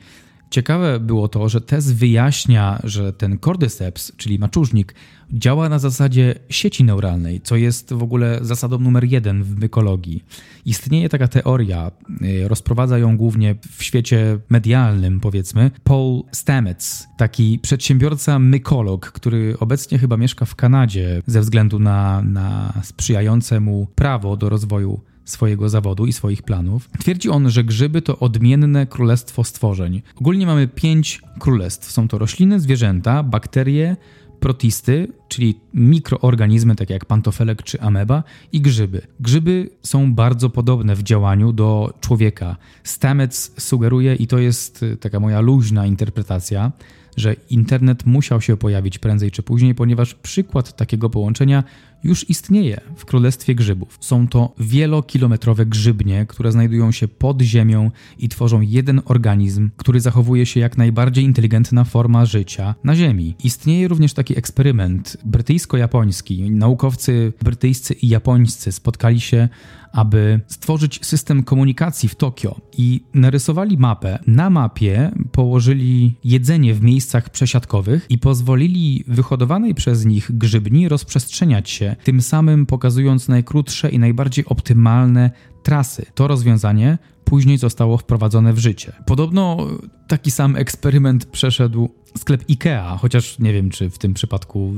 Ciekawe 0.54 1.00
było 1.00 1.28
to, 1.28 1.48
że 1.48 1.60
Tess 1.60 1.92
wyjaśnia, 1.92 2.80
że 2.84 3.12
ten 3.12 3.38
cordyceps, 3.38 4.12
czyli 4.16 4.38
maczużnik, 4.38 4.94
działa 5.32 5.68
na 5.68 5.78
zasadzie 5.78 6.34
sieci 6.48 6.84
neuralnej, 6.84 7.40
co 7.40 7.56
jest 7.56 7.92
w 7.92 8.02
ogóle 8.02 8.38
zasadą 8.42 8.78
numer 8.78 9.04
jeden 9.04 9.42
w 9.42 9.58
mykologii. 9.58 10.24
Istnieje 10.64 11.08
taka 11.08 11.28
teoria, 11.28 11.90
y, 12.22 12.48
rozprowadza 12.48 12.98
ją 12.98 13.16
głównie 13.16 13.54
w 13.76 13.82
świecie 13.82 14.38
medialnym, 14.48 15.20
powiedzmy, 15.20 15.70
Paul 15.84 16.22
Stamets, 16.32 17.06
taki 17.16 17.58
przedsiębiorca 17.58 18.38
mykolog, 18.38 19.12
który 19.12 19.56
obecnie 19.60 19.98
chyba 19.98 20.16
mieszka 20.16 20.44
w 20.44 20.54
Kanadzie 20.54 21.22
ze 21.26 21.40
względu 21.40 21.78
na, 21.78 22.22
na 22.22 22.72
sprzyjające 22.82 23.60
mu 23.60 23.86
prawo 23.94 24.36
do 24.36 24.48
rozwoju 24.48 25.00
swojego 25.24 25.68
zawodu 25.68 26.06
i 26.06 26.12
swoich 26.12 26.42
planów. 26.42 26.90
Twierdzi 26.98 27.30
on, 27.30 27.50
że 27.50 27.64
grzyby 27.64 28.02
to 28.02 28.18
odmienne 28.18 28.86
królestwo 28.86 29.44
stworzeń. 29.44 30.02
Ogólnie 30.16 30.46
mamy 30.46 30.68
pięć 30.68 31.22
królestw. 31.38 31.90
Są 31.90 32.08
to 32.08 32.18
rośliny, 32.18 32.60
zwierzęta, 32.60 33.22
bakterie, 33.22 33.96
protisty, 34.40 35.08
czyli 35.28 35.60
mikroorganizmy 35.74 36.76
takie 36.76 36.94
jak 36.94 37.04
pantofelek 37.04 37.62
czy 37.62 37.80
ameba 37.80 38.22
i 38.52 38.60
grzyby. 38.60 39.00
Grzyby 39.20 39.70
są 39.82 40.14
bardzo 40.14 40.50
podobne 40.50 40.96
w 40.96 41.02
działaniu 41.02 41.52
do 41.52 41.94
człowieka. 42.00 42.56
Stamets 42.84 43.52
sugeruje, 43.58 44.14
i 44.14 44.26
to 44.26 44.38
jest 44.38 44.82
y, 44.82 44.96
taka 44.96 45.20
moja 45.20 45.40
luźna 45.40 45.86
interpretacja, 45.86 46.72
że 47.16 47.36
internet 47.50 48.06
musiał 48.06 48.40
się 48.40 48.56
pojawić 48.56 48.98
prędzej 48.98 49.30
czy 49.30 49.42
później, 49.42 49.74
ponieważ 49.74 50.14
przykład 50.14 50.76
takiego 50.76 51.10
połączenia 51.10 51.64
już 52.04 52.30
istnieje 52.30 52.80
w 52.96 53.04
Królestwie 53.04 53.54
Grzybów. 53.54 53.98
Są 54.00 54.28
to 54.28 54.54
wielokilometrowe 54.58 55.66
grzybnie, 55.66 56.26
które 56.26 56.52
znajdują 56.52 56.92
się 56.92 57.08
pod 57.08 57.42
ziemią 57.42 57.90
i 58.18 58.28
tworzą 58.28 58.60
jeden 58.60 59.02
organizm, 59.04 59.70
który 59.76 60.00
zachowuje 60.00 60.46
się 60.46 60.60
jak 60.60 60.78
najbardziej 60.78 61.24
inteligentna 61.24 61.84
forma 61.84 62.26
życia 62.26 62.74
na 62.84 62.96
Ziemi. 62.96 63.34
Istnieje 63.44 63.88
również 63.88 64.14
taki 64.14 64.38
eksperyment 64.38 65.16
brytyjsko-japoński. 65.24 66.50
Naukowcy 66.50 67.32
brytyjscy 67.42 67.94
i 67.94 68.08
japońscy 68.08 68.72
spotkali 68.72 69.20
się, 69.20 69.48
aby 69.94 70.40
stworzyć 70.46 71.06
system 71.06 71.42
komunikacji 71.42 72.08
w 72.08 72.14
Tokio 72.14 72.60
i 72.78 73.00
narysowali 73.14 73.78
mapę. 73.78 74.18
Na 74.26 74.50
mapie 74.50 75.10
położyli 75.32 76.14
jedzenie 76.24 76.74
w 76.74 76.82
miejscach 76.82 77.30
przesiadkowych 77.30 78.06
i 78.08 78.18
pozwolili 78.18 79.04
wyhodowanej 79.08 79.74
przez 79.74 80.04
nich 80.04 80.30
grzybni 80.38 80.88
rozprzestrzeniać 80.88 81.70
się, 81.70 81.93
tym 82.04 82.22
samym 82.22 82.66
pokazując 82.66 83.28
najkrótsze 83.28 83.90
i 83.90 83.98
najbardziej 83.98 84.44
optymalne 84.44 85.30
trasy. 85.62 86.06
To 86.14 86.28
rozwiązanie 86.28 86.98
później 87.24 87.58
zostało 87.58 87.98
wprowadzone 87.98 88.52
w 88.52 88.58
życie. 88.58 88.92
Podobno 89.06 89.66
taki 90.08 90.30
sam 90.30 90.56
eksperyment 90.56 91.26
przeszedł 91.26 91.88
sklep 92.18 92.44
IKEA, 92.50 92.98
chociaż 92.98 93.38
nie 93.38 93.52
wiem, 93.52 93.70
czy 93.70 93.90
w 93.90 93.98
tym 93.98 94.14
przypadku 94.14 94.74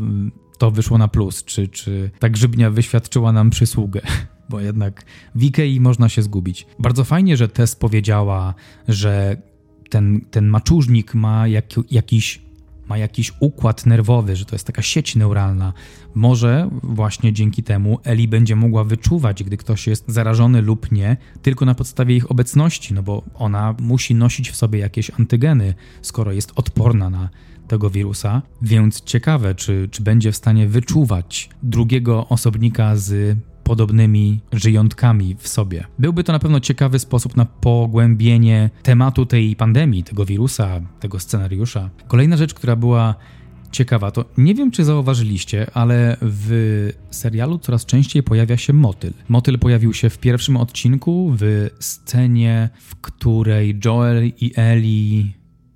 to 0.59 0.71
wyszło 0.71 0.99
na 0.99 1.09
plus, 1.09 1.45
czy, 1.45 1.69
czy 1.69 2.11
ta 2.19 2.29
grzybnia 2.29 2.71
wyświadczyła 2.71 3.33
nam 3.33 3.51
przysługę 3.51 4.01
bo 4.49 4.61
jednak 4.61 5.05
w 5.35 5.43
Ikei 5.43 5.81
można 5.81 6.09
się 6.09 6.23
zgubić. 6.23 6.67
Bardzo 6.79 7.05
fajnie, 7.05 7.37
że 7.37 7.49
Tess 7.49 7.77
powiedziała, 7.77 8.55
że 8.89 9.37
ten, 9.91 10.21
ten 10.31 10.47
maczużnik 10.47 11.15
ma 11.15 11.49
jak, 11.49 11.65
jakiś 11.91 12.46
ma 12.89 12.99
jakiś 12.99 13.33
układ 13.41 13.87
nerwowy, 13.87 14.37
że 14.37 14.45
to 14.45 14.55
jest 14.55 14.67
taka 14.67 14.83
sieć 14.83 15.17
neuralna. 15.17 15.73
Może 16.15 16.71
właśnie 16.83 17.33
dzięki 17.33 17.63
temu 17.63 17.99
Eli 18.05 18.29
będzie 18.29 18.57
mogła 18.57 18.85
wyczuwać, 18.85 19.45
gdy 19.45 19.57
ktoś 19.57 19.87
jest 19.87 20.05
zarażony 20.09 20.63
lub 20.63 20.93
nie, 20.93 21.17
tylko 21.43 21.65
na 21.65 21.75
podstawie 21.75 22.17
ich 22.17 22.31
obecności, 22.31 22.95
no 22.95 23.03
bo 23.03 23.23
ona 23.35 23.75
musi 23.81 24.15
nosić 24.15 24.51
w 24.51 24.57
sobie 24.57 24.79
jakieś 24.79 25.11
antygeny, 25.11 25.75
skoro 26.03 26.33
jest 26.33 26.53
odporna 26.57 27.11
na 27.11 27.29
tego 27.69 27.91
wirusa. 27.91 28.43
Więc 28.63 29.01
ciekawe, 29.05 29.55
czy, 29.55 29.89
czy 29.91 30.03
będzie 30.03 30.33
w 30.33 30.37
stanie 30.37 30.69
wyczuwać 30.69 31.51
drugiego 31.63 32.29
osobnika 32.29 32.97
z 32.97 33.39
podobnymi 33.67 34.41
żyjątkami 34.53 35.37
w 35.39 35.49
sobie. 35.49 35.85
Byłby 35.99 36.25
to 36.25 36.33
na 36.33 36.39
pewno 36.39 36.61
ciekawy 36.61 36.99
sposób 36.99 37.37
na 37.37 37.45
pogłębienie 37.45 38.71
tematu 38.83 39.27
tej 39.27 39.57
pandemii, 39.57 40.05
tego 40.05 40.25
wirusa, 40.25 40.81
tego 41.01 41.21
scenariusza. 41.21 41.91
Kolejna 42.09 42.37
rzecz, 42.37 42.55
która 42.55 42.77
była 42.77 43.15
ciekawa, 43.73 44.11
to 44.11 44.25
nie 44.39 44.55
wiem, 44.55 44.71
czy 44.71 44.85
zauważyliście, 44.85 45.67
ale 45.75 46.17
w 46.23 46.91
serialu 47.11 47.59
coraz 47.59 47.87
częściej 47.87 48.23
pojawia 48.23 48.57
się 48.57 48.73
motyl. 48.73 49.13
Motyl 49.29 49.59
pojawił 49.59 49.95
się 49.95 50.11
w 50.11 50.19
pierwszym 50.19 50.57
odcinku, 50.57 51.33
w 51.41 51.69
scenie, 51.81 52.69
w 52.81 52.97
której 52.97 53.81
Joel 53.85 54.27
i 54.27 54.53
Ellie 54.57 55.25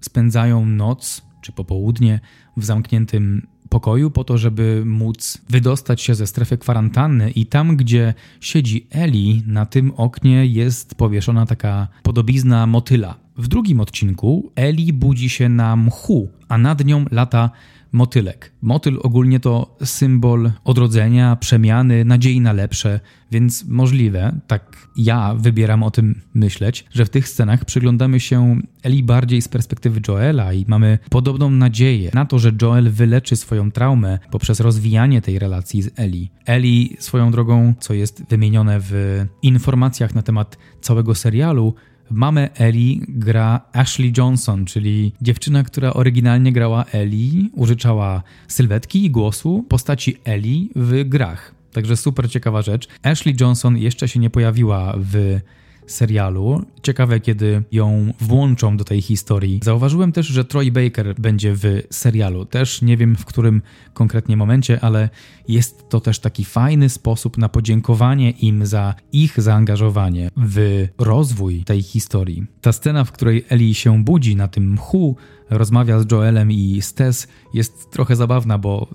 spędzają 0.01 0.67
noc 0.67 1.23
czy 1.43 1.53
popołudnie 1.53 2.21
w 2.57 2.65
zamkniętym 2.65 3.47
pokoju 3.71 4.11
po 4.11 4.25
to, 4.25 4.39
żeby 4.39 4.83
móc 4.87 5.39
wydostać 5.49 6.03
się 6.03 6.15
ze 6.15 6.27
strefy 6.27 6.59
kwarantanny 6.59 7.31
i 7.31 7.47
tam, 7.47 7.77
gdzie 7.77 8.15
siedzi 8.41 8.87
Eli, 8.91 9.43
na 9.47 9.67
tym 9.67 9.93
oknie 9.97 10.47
jest 10.47 10.95
powieszona 10.95 11.47
taka 11.47 11.89
podobizna 12.03 12.67
motyla. 12.67 13.15
W 13.41 13.49
drugim 13.49 13.81
odcinku 13.81 14.53
Eli 14.57 14.93
budzi 14.93 15.31
się 15.31 15.49
na 15.49 15.77
mchu, 15.77 16.29
a 16.49 16.59
nad 16.59 16.85
nią 16.85 17.05
lata 17.11 17.51
motylek. 17.93 18.53
Motyl 18.63 18.99
ogólnie 19.03 19.41
to 19.41 19.77
symbol 19.85 20.51
odrodzenia, 20.65 21.37
przemiany, 21.37 22.05
nadziei 22.05 22.41
na 22.41 22.53
lepsze, 22.53 23.01
więc 23.31 23.65
możliwe, 23.65 24.41
tak 24.47 24.89
ja 24.97 25.35
wybieram 25.35 25.83
o 25.83 25.91
tym 25.91 26.21
myśleć, 26.35 26.85
że 26.93 27.05
w 27.05 27.11
tych 27.11 27.29
scenach 27.29 27.65
przyglądamy 27.65 28.21
się 28.21 28.61
Eli 28.83 29.03
bardziej 29.03 29.43
z 29.43 29.49
perspektywy 29.49 30.01
Joela 30.09 30.53
i 30.53 30.65
mamy 30.69 30.99
podobną 31.11 31.51
nadzieję 31.51 32.11
na 32.15 32.25
to, 32.25 32.39
że 32.39 32.53
Joel 32.63 32.91
wyleczy 32.91 33.37
swoją 33.37 33.71
traumę 33.71 34.19
poprzez 34.31 34.61
rozwijanie 34.61 35.23
tej 35.23 35.39
relacji 35.39 35.83
z 35.83 35.91
Eli. 35.97 36.31
Eli 36.47 36.97
swoją 36.99 37.31
drogą, 37.31 37.75
co 37.81 37.95
jest 37.95 38.25
wymienione 38.29 38.79
w 38.81 39.25
informacjach 39.43 40.15
na 40.15 40.23
temat 40.23 40.59
całego 40.81 41.15
serialu, 41.15 41.75
Mamę 42.11 42.49
Eli 42.55 43.02
gra 43.09 43.61
Ashley 43.73 44.12
Johnson, 44.17 44.64
czyli 44.64 45.12
dziewczyna, 45.23 45.62
która 45.62 45.93
oryginalnie 45.93 46.52
grała 46.52 46.85
Eli, 46.93 47.50
użyczała 47.52 48.23
sylwetki 48.49 49.05
i 49.05 49.11
głosu 49.11 49.64
postaci 49.69 50.17
Eli 50.25 50.71
w 50.76 51.09
grach. 51.09 51.55
Także 51.73 51.97
super 51.97 52.31
ciekawa 52.31 52.62
rzecz. 52.62 52.88
Ashley 53.02 53.37
Johnson 53.40 53.76
jeszcze 53.76 54.09
się 54.09 54.21
nie 54.21 54.31
pojawiła 54.31 54.95
w 54.97 55.40
serialu. 55.87 56.65
Ciekawe, 56.83 57.21
kiedy 57.21 57.63
ją 57.73 58.13
włączą 58.21 58.77
do 58.77 58.85
tej 58.85 59.03
historii. 59.03 59.61
Zauważyłem 59.63 60.13
też, 60.13 60.27
że 60.27 60.45
Troy 60.45 60.71
Baker 60.73 61.15
będzie 61.21 61.55
w 61.55 61.65
serialu. 61.91 62.45
Też 62.45 62.83
nie 62.83 62.97
wiem 62.97 63.17
w 63.17 63.25
którym 63.25 63.63
konkretnie 63.95 64.37
momencie, 64.37 64.81
ale 64.81 65.09
jest 65.49 65.89
to 65.89 66.01
też 66.01 66.19
taki 66.19 66.45
fajny 66.45 66.89
sposób 66.89 67.39
na 67.39 67.49
podziękowanie 67.49 68.31
im 68.31 68.67
za 68.67 68.95
ich 69.13 69.41
zaangażowanie 69.43 70.31
w 70.37 70.87
rozwój 70.99 71.65
tej 71.65 71.83
historii. 71.83 72.47
Ta 72.61 72.73
scena, 72.73 73.05
w 73.05 73.13
której 73.13 73.45
Ellie 73.49 73.75
się 73.75 74.05
budzi 74.05 74.37
na 74.37 74.49
tym 74.49 74.73
mchu, 74.73 75.17
rozmawia 75.51 76.01
z 76.01 76.13
Joelem 76.13 76.53
i 76.53 76.83
Stes, 76.83 77.29
jest 77.55 77.91
trochę 77.91 78.17
zabawna, 78.17 78.59
bo 78.59 78.89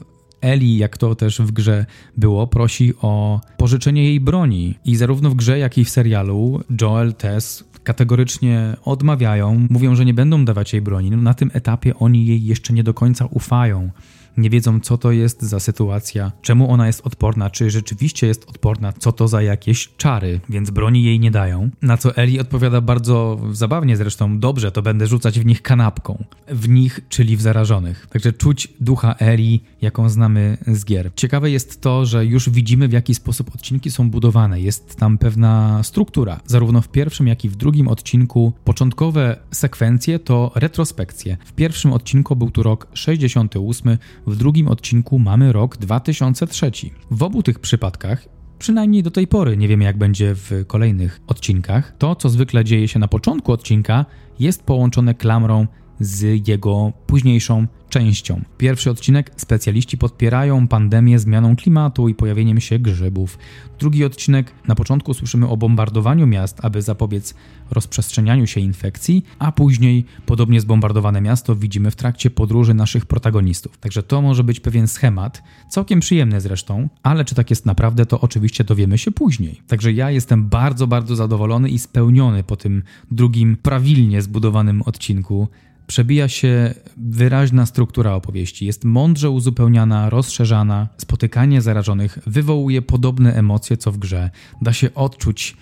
Eli, 0.46 0.78
jak 0.78 0.98
to 0.98 1.16
też 1.16 1.42
w 1.42 1.52
grze 1.52 1.86
było, 2.18 2.48
prosi 2.48 2.94
o 3.02 3.42
pożyczenie 3.58 4.04
jej 4.04 4.20
broni. 4.20 4.76
I 4.86 4.96
zarówno 4.96 5.30
w 5.30 5.36
grze, 5.36 5.60
jak 5.60 5.78
i 5.78 5.86
w 5.86 5.90
serialu 5.90 6.64
Joel, 6.82 7.14
Tess 7.14 7.64
kategorycznie 7.84 8.76
odmawiają, 8.84 9.68
mówią, 9.70 9.96
że 9.96 10.06
nie 10.06 10.14
będą 10.14 10.46
dawać 10.46 10.74
jej 10.74 10.82
broni. 10.82 11.12
No, 11.12 11.18
na 11.18 11.34
tym 11.34 11.52
etapie 11.54 11.96
oni 11.96 12.26
jej 12.26 12.46
jeszcze 12.46 12.74
nie 12.74 12.84
do 12.84 12.94
końca 12.94 13.26
ufają. 13.26 13.90
Nie 14.38 14.50
wiedzą, 14.50 14.80
co 14.80 14.98
to 14.98 15.12
jest 15.12 15.42
za 15.42 15.60
sytuacja, 15.60 16.32
czemu 16.42 16.72
ona 16.72 16.88
jest 16.88 17.02
odporna, 17.08 17.50
czy 17.50 17.70
rzeczywiście 17.70 18.28
jest 18.28 18.50
odporna, 18.50 18.94
co 18.94 19.12
to 19.12 19.28
za 19.28 19.42
jakieś 19.42 19.90
czary, 19.98 20.40
więc 20.50 20.70
broni 20.70 21.04
jej 21.04 21.20
nie 21.20 21.32
dają. 21.32 21.70
Na 21.82 21.98
co 21.98 22.16
Eli 22.16 22.40
odpowiada 22.40 22.82
bardzo 22.82 23.40
zabawnie 23.52 23.98
zresztą, 23.98 24.40
dobrze, 24.40 24.72
to 24.72 24.82
będę 24.82 25.08
rzucać 25.08 25.40
w 25.40 25.46
nich 25.46 25.62
kanapką. 25.62 26.24
W 26.48 26.70
nich, 26.70 27.00
czyli 27.10 27.38
w 27.38 27.42
zarażonych. 27.42 28.08
Także 28.10 28.34
czuć 28.34 28.68
ducha 28.80 29.16
Eli, 29.20 29.62
jaką 29.82 30.10
znamy 30.10 30.58
z 30.68 30.86
gier. 30.86 31.12
Ciekawe 31.16 31.52
jest 31.52 31.82
to, 31.82 32.06
że 32.06 32.26
już 32.26 32.50
widzimy, 32.50 32.88
w 32.88 32.94
jaki 32.94 33.16
sposób 33.16 33.56
odcinki 33.56 33.92
są 33.92 34.10
budowane. 34.10 34.62
Jest 34.62 34.96
tam 34.96 35.18
pewna 35.18 35.84
struktura. 35.84 36.40
Zarówno 36.46 36.82
w 36.82 36.88
pierwszym, 36.88 37.28
jak 37.28 37.46
i 37.46 37.50
w 37.50 37.56
drugim 37.56 37.88
odcinku 37.88 38.54
początkowe 38.64 39.38
sekwencje 39.52 40.20
to 40.20 40.52
retrospekcje. 40.56 41.38
W 41.46 41.54
pierwszym 41.54 41.94
odcinku 41.94 42.36
był 42.36 42.52
tu 42.52 42.64
rok 42.64 42.88
68, 42.94 43.98
w 44.28 44.36
drugim 44.36 44.68
odcinku 44.68 45.20
mamy 45.20 45.54
rok 45.54 45.78
2003. 45.78 46.72
W 47.12 47.24
obu 47.24 47.44
tych 47.44 47.60
przypadkach 47.60 48.28
Przynajmniej 48.60 49.04
do 49.04 49.12
tej 49.12 49.28
pory, 49.28 49.58
nie 49.58 49.68
wiemy 49.68 49.84
jak 49.84 49.98
będzie 49.98 50.36
w 50.36 50.64
kolejnych 50.68 51.22
odcinkach. 51.28 51.94
To, 51.98 52.16
co 52.16 52.30
zwykle 52.30 52.64
dzieje 52.64 52.88
się 52.88 53.00
na 53.00 53.08
początku 53.08 53.52
odcinka, 53.52 54.06
jest 54.40 54.64
połączone 54.64 55.14
klamrą 55.14 55.68
z 56.00 56.48
jego 56.48 56.94
późniejszą 57.08 57.68
częścią. 57.90 58.42
Pierwszy 58.58 58.90
odcinek 58.90 59.32
specjaliści 59.38 59.98
podpierają 59.98 60.68
pandemię 60.68 61.20
zmianą 61.20 61.56
klimatu 61.56 62.10
i 62.10 62.16
pojawieniem 62.16 62.62
się 62.62 62.80
grzybów. 62.80 63.38
Drugi 63.80 64.06
odcinek 64.06 64.52
na 64.68 64.76
początku 64.76 65.14
słyszymy 65.14 65.48
o 65.48 65.58
bombardowaniu 65.58 66.28
miast, 66.28 66.66
aby 66.66 66.82
zapobiec 66.82 67.36
rozprzestrzenianiu 67.72 68.48
się 68.48 68.62
infekcji, 68.62 69.26
a 69.40 69.52
później 69.52 70.06
podobnie 70.26 70.62
zbombardowane 70.62 71.22
miasto 71.22 71.56
widzimy 71.56 71.92
w 71.92 71.96
trakcie 71.96 72.30
podróży 72.30 72.74
naszych 72.74 73.06
protagonistów. 73.06 73.78
Także 73.78 74.04
to 74.04 74.22
może 74.22 74.44
być 74.44 74.60
pewien 74.60 74.88
schemat, 74.88 75.44
całkiem 75.70 76.00
przyjemny 76.00 76.42
zresztą, 76.42 76.90
ale 77.04 77.26
czy 77.26 77.36
tak 77.36 77.50
jest 77.50 77.66
naprawdę, 77.66 78.06
to 78.06 78.22
oczywiście 78.22 78.64
dowiemy 78.64 78.98
się 78.98 79.12
później. 79.12 79.62
Także 79.68 79.94
ja 79.94 80.12
jestem 80.12 80.50
bardzo, 80.50 80.88
bardzo 80.88 81.16
zadowolony 81.16 81.70
i 81.70 81.80
spełniony 81.80 82.44
po 82.44 82.56
tym 82.56 82.84
drugim 83.12 83.58
prawilnie 83.58 84.22
zbudowanym 84.22 84.82
odcinku 84.82 85.48
przebija 85.88 86.28
się 86.28 86.74
wyraźna 86.98 87.66
struktura 87.66 88.14
opowieści. 88.14 88.66
Jest 88.66 88.84
mądrze 88.86 89.30
uzupełniana, 89.30 90.10
rozszerzana. 90.10 90.88
Spotykanie 90.98 91.62
zarażonych 91.62 92.20
wywołuje 92.28 92.82
podobne 92.82 93.34
emocje 93.34 93.78
co 93.78 93.92
w 93.92 93.98
grze. 93.98 94.30
Da 94.62 94.74
się 94.74 94.94
odczuć 94.94 95.58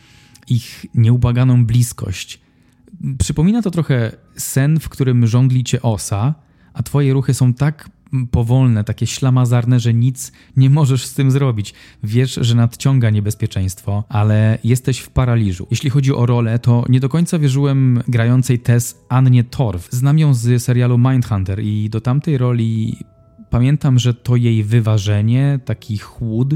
ich 0.48 0.86
nieubaganą 0.96 1.66
bliskość. 1.66 2.40
Przypomina 3.20 3.62
to 3.62 3.72
trochę 3.72 4.12
sen, 4.38 4.80
w 4.80 4.90
którym 4.90 5.28
żądli 5.28 5.64
cię 5.64 5.82
osa, 5.82 6.36
a 6.74 6.84
twoje 6.84 7.14
ruchy 7.14 7.34
są 7.34 7.54
tak 7.54 7.90
powolne, 8.32 8.84
takie 8.84 9.08
ślamazarne, 9.08 9.80
że 9.80 9.94
nic 9.94 10.32
nie 10.58 10.70
możesz 10.70 11.06
z 11.06 11.14
tym 11.14 11.32
zrobić. 11.32 11.74
Wiesz, 12.04 12.40
że 12.42 12.56
nadciąga 12.56 13.10
niebezpieczeństwo, 13.10 14.04
ale 14.10 14.58
jesteś 14.64 15.00
w 15.00 15.10
paraliżu. 15.10 15.68
Jeśli 15.72 15.90
chodzi 15.90 16.14
o 16.14 16.26
rolę, 16.26 16.60
to 16.60 16.86
nie 16.90 17.00
do 17.00 17.10
końca 17.10 17.40
wierzyłem 17.40 18.04
grającej 18.08 18.60
Tess 18.60 19.00
Annie 19.10 19.44
Torf. 19.44 19.88
Znam 19.92 20.20
ją 20.20 20.34
z 20.34 20.64
serialu 20.64 20.98
Mindhunter 20.98 21.64
i 21.64 21.90
do 21.90 22.02
tamtej 22.02 22.38
roli 22.38 22.98
pamiętam, 23.50 24.00
że 24.00 24.14
to 24.14 24.36
jej 24.36 24.64
wyważenie, 24.64 25.60
taki 25.66 25.98
chłód, 25.98 26.54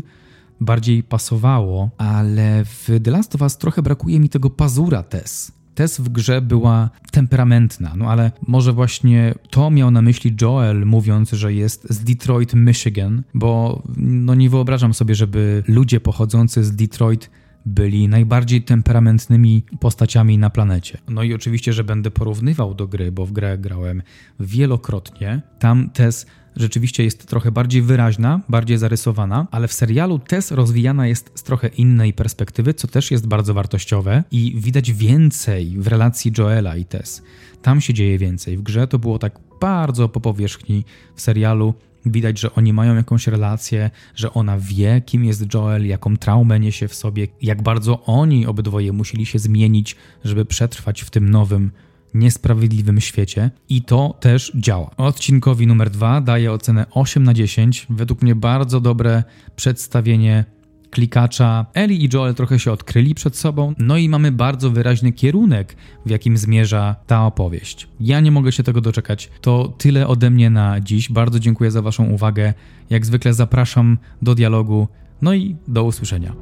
bardziej 0.60 1.04
pasowało, 1.04 1.90
ale 1.98 2.66
w 2.66 2.90
The 3.04 3.12
Last 3.12 3.36
of 3.36 3.42
Us 3.42 3.58
trochę 3.58 3.82
brakuje 3.82 4.20
mi 4.20 4.30
tego 4.30 4.50
pazura 4.50 5.04
Tess. 5.04 5.57
Tess 5.78 6.00
w 6.00 6.10
grze 6.10 6.42
była 6.42 6.90
temperamentna, 7.12 7.94
no 7.96 8.06
ale 8.12 8.32
może 8.48 8.74
właśnie 8.74 9.36
to 9.50 9.72
miał 9.72 9.92
na 9.92 10.02
myśli 10.02 10.36
Joel, 10.42 10.86
mówiąc, 10.86 11.32
że 11.32 11.54
jest 11.54 11.88
z 11.90 12.04
Detroit, 12.04 12.54
Michigan, 12.54 13.24
bo 13.34 13.82
no 13.98 14.36
nie 14.36 14.50
wyobrażam 14.50 14.94
sobie, 14.94 15.16
żeby 15.16 15.64
ludzie 15.68 16.00
pochodzący 16.00 16.64
z 16.64 16.76
Detroit 16.76 17.30
byli 17.66 18.08
najbardziej 18.08 18.62
temperamentnymi 18.62 19.64
postaciami 19.80 20.38
na 20.38 20.50
planecie. 20.50 20.98
No 21.10 21.24
i 21.24 21.34
oczywiście, 21.34 21.74
że 21.74 21.84
będę 21.84 22.12
porównywał 22.12 22.74
do 22.74 22.88
gry, 22.88 23.12
bo 23.12 23.26
w 23.26 23.32
grę 23.32 23.58
grałem 23.58 24.02
wielokrotnie. 24.40 25.42
Tam 25.60 25.90
Tess 25.90 26.26
rzeczywiście 26.58 27.04
jest 27.04 27.26
trochę 27.26 27.52
bardziej 27.52 27.82
wyraźna, 27.82 28.42
bardziej 28.50 28.78
zarysowana, 28.78 29.48
ale 29.52 29.68
w 29.68 29.74
serialu 29.74 30.20
Tess 30.20 30.52
rozwijana 30.52 31.08
jest 31.08 31.32
z 31.36 31.44
trochę 31.44 31.68
innej 31.68 32.14
perspektywy, 32.14 32.74
co 32.74 32.88
też 32.88 33.12
jest 33.12 33.28
bardzo 33.28 33.54
wartościowe 33.54 34.24
i 34.32 34.56
widać 34.58 34.92
więcej 34.92 35.76
w 35.78 35.88
relacji 35.88 36.32
Joela 36.38 36.76
i 36.76 36.86
Tess. 36.86 37.22
Tam 37.62 37.82
się 37.82 37.94
dzieje 37.94 38.18
więcej. 38.18 38.58
W 38.58 38.62
grze 38.62 38.88
to 38.88 39.00
było 39.00 39.20
tak 39.20 39.40
bardzo 39.62 40.10
po 40.10 40.22
powierzchni, 40.22 40.86
w 41.16 41.22
serialu 41.22 41.74
Widać, 42.12 42.40
że 42.40 42.56
oni 42.56 42.74
mają 42.74 42.96
jakąś 42.96 43.28
relację, 43.28 43.90
że 44.16 44.34
ona 44.34 44.58
wie, 44.60 45.02
kim 45.06 45.26
jest 45.26 45.54
Joel, 45.54 45.88
jaką 45.88 46.18
traumę 46.18 46.60
niesie 46.60 46.88
w 46.88 46.96
sobie, 46.96 47.28
jak 47.42 47.62
bardzo 47.62 48.04
oni 48.04 48.46
obydwoje 48.46 48.94
musieli 48.94 49.26
się 49.26 49.40
zmienić, 49.40 49.96
żeby 50.24 50.46
przetrwać 50.46 51.02
w 51.02 51.10
tym 51.10 51.30
nowym, 51.30 51.72
niesprawiedliwym 52.20 53.02
świecie 53.02 53.52
i 53.70 53.82
to 53.82 54.18
też 54.20 54.52
działa. 54.56 54.92
Odcinkowi 54.98 55.68
numer 55.68 55.90
dwa 55.90 56.22
daje 56.22 56.52
ocenę 56.52 56.86
8 56.92 57.24
na 57.24 57.34
10. 57.34 57.88
Według 57.90 58.22
mnie 58.22 58.36
bardzo 58.36 58.82
dobre 58.82 59.24
przedstawienie 59.56 60.46
klikacza. 60.90 61.66
Eli 61.74 62.06
i 62.06 62.10
Joel 62.14 62.36
trochę 62.36 62.60
się 62.60 62.72
odkryli 62.72 63.16
przed 63.16 63.36
sobą, 63.36 63.74
no 63.78 63.98
i 63.98 64.10
mamy 64.10 64.32
bardzo 64.32 64.72
wyraźny 64.72 65.12
kierunek, 65.12 65.76
w 66.06 66.10
jakim 66.10 66.38
zmierza 66.38 66.96
ta 67.08 67.26
opowieść. 67.26 67.88
Ja 68.00 68.20
nie 68.20 68.32
mogę 68.32 68.52
się 68.52 68.64
tego 68.64 68.82
doczekać. 68.82 69.30
To 69.42 69.74
tyle 69.78 70.08
ode 70.08 70.30
mnie 70.30 70.50
na 70.50 70.82
dziś. 70.82 71.12
Bardzo 71.12 71.40
dziękuję 71.40 71.72
za 71.72 71.82
Waszą 71.82 72.10
uwagę. 72.10 72.54
Jak 72.90 73.06
zwykle 73.06 73.34
zapraszam 73.34 73.98
do 74.22 74.36
dialogu. 74.36 74.88
No 75.22 75.34
i 75.34 75.56
do 75.68 75.84
usłyszenia. 75.84 76.34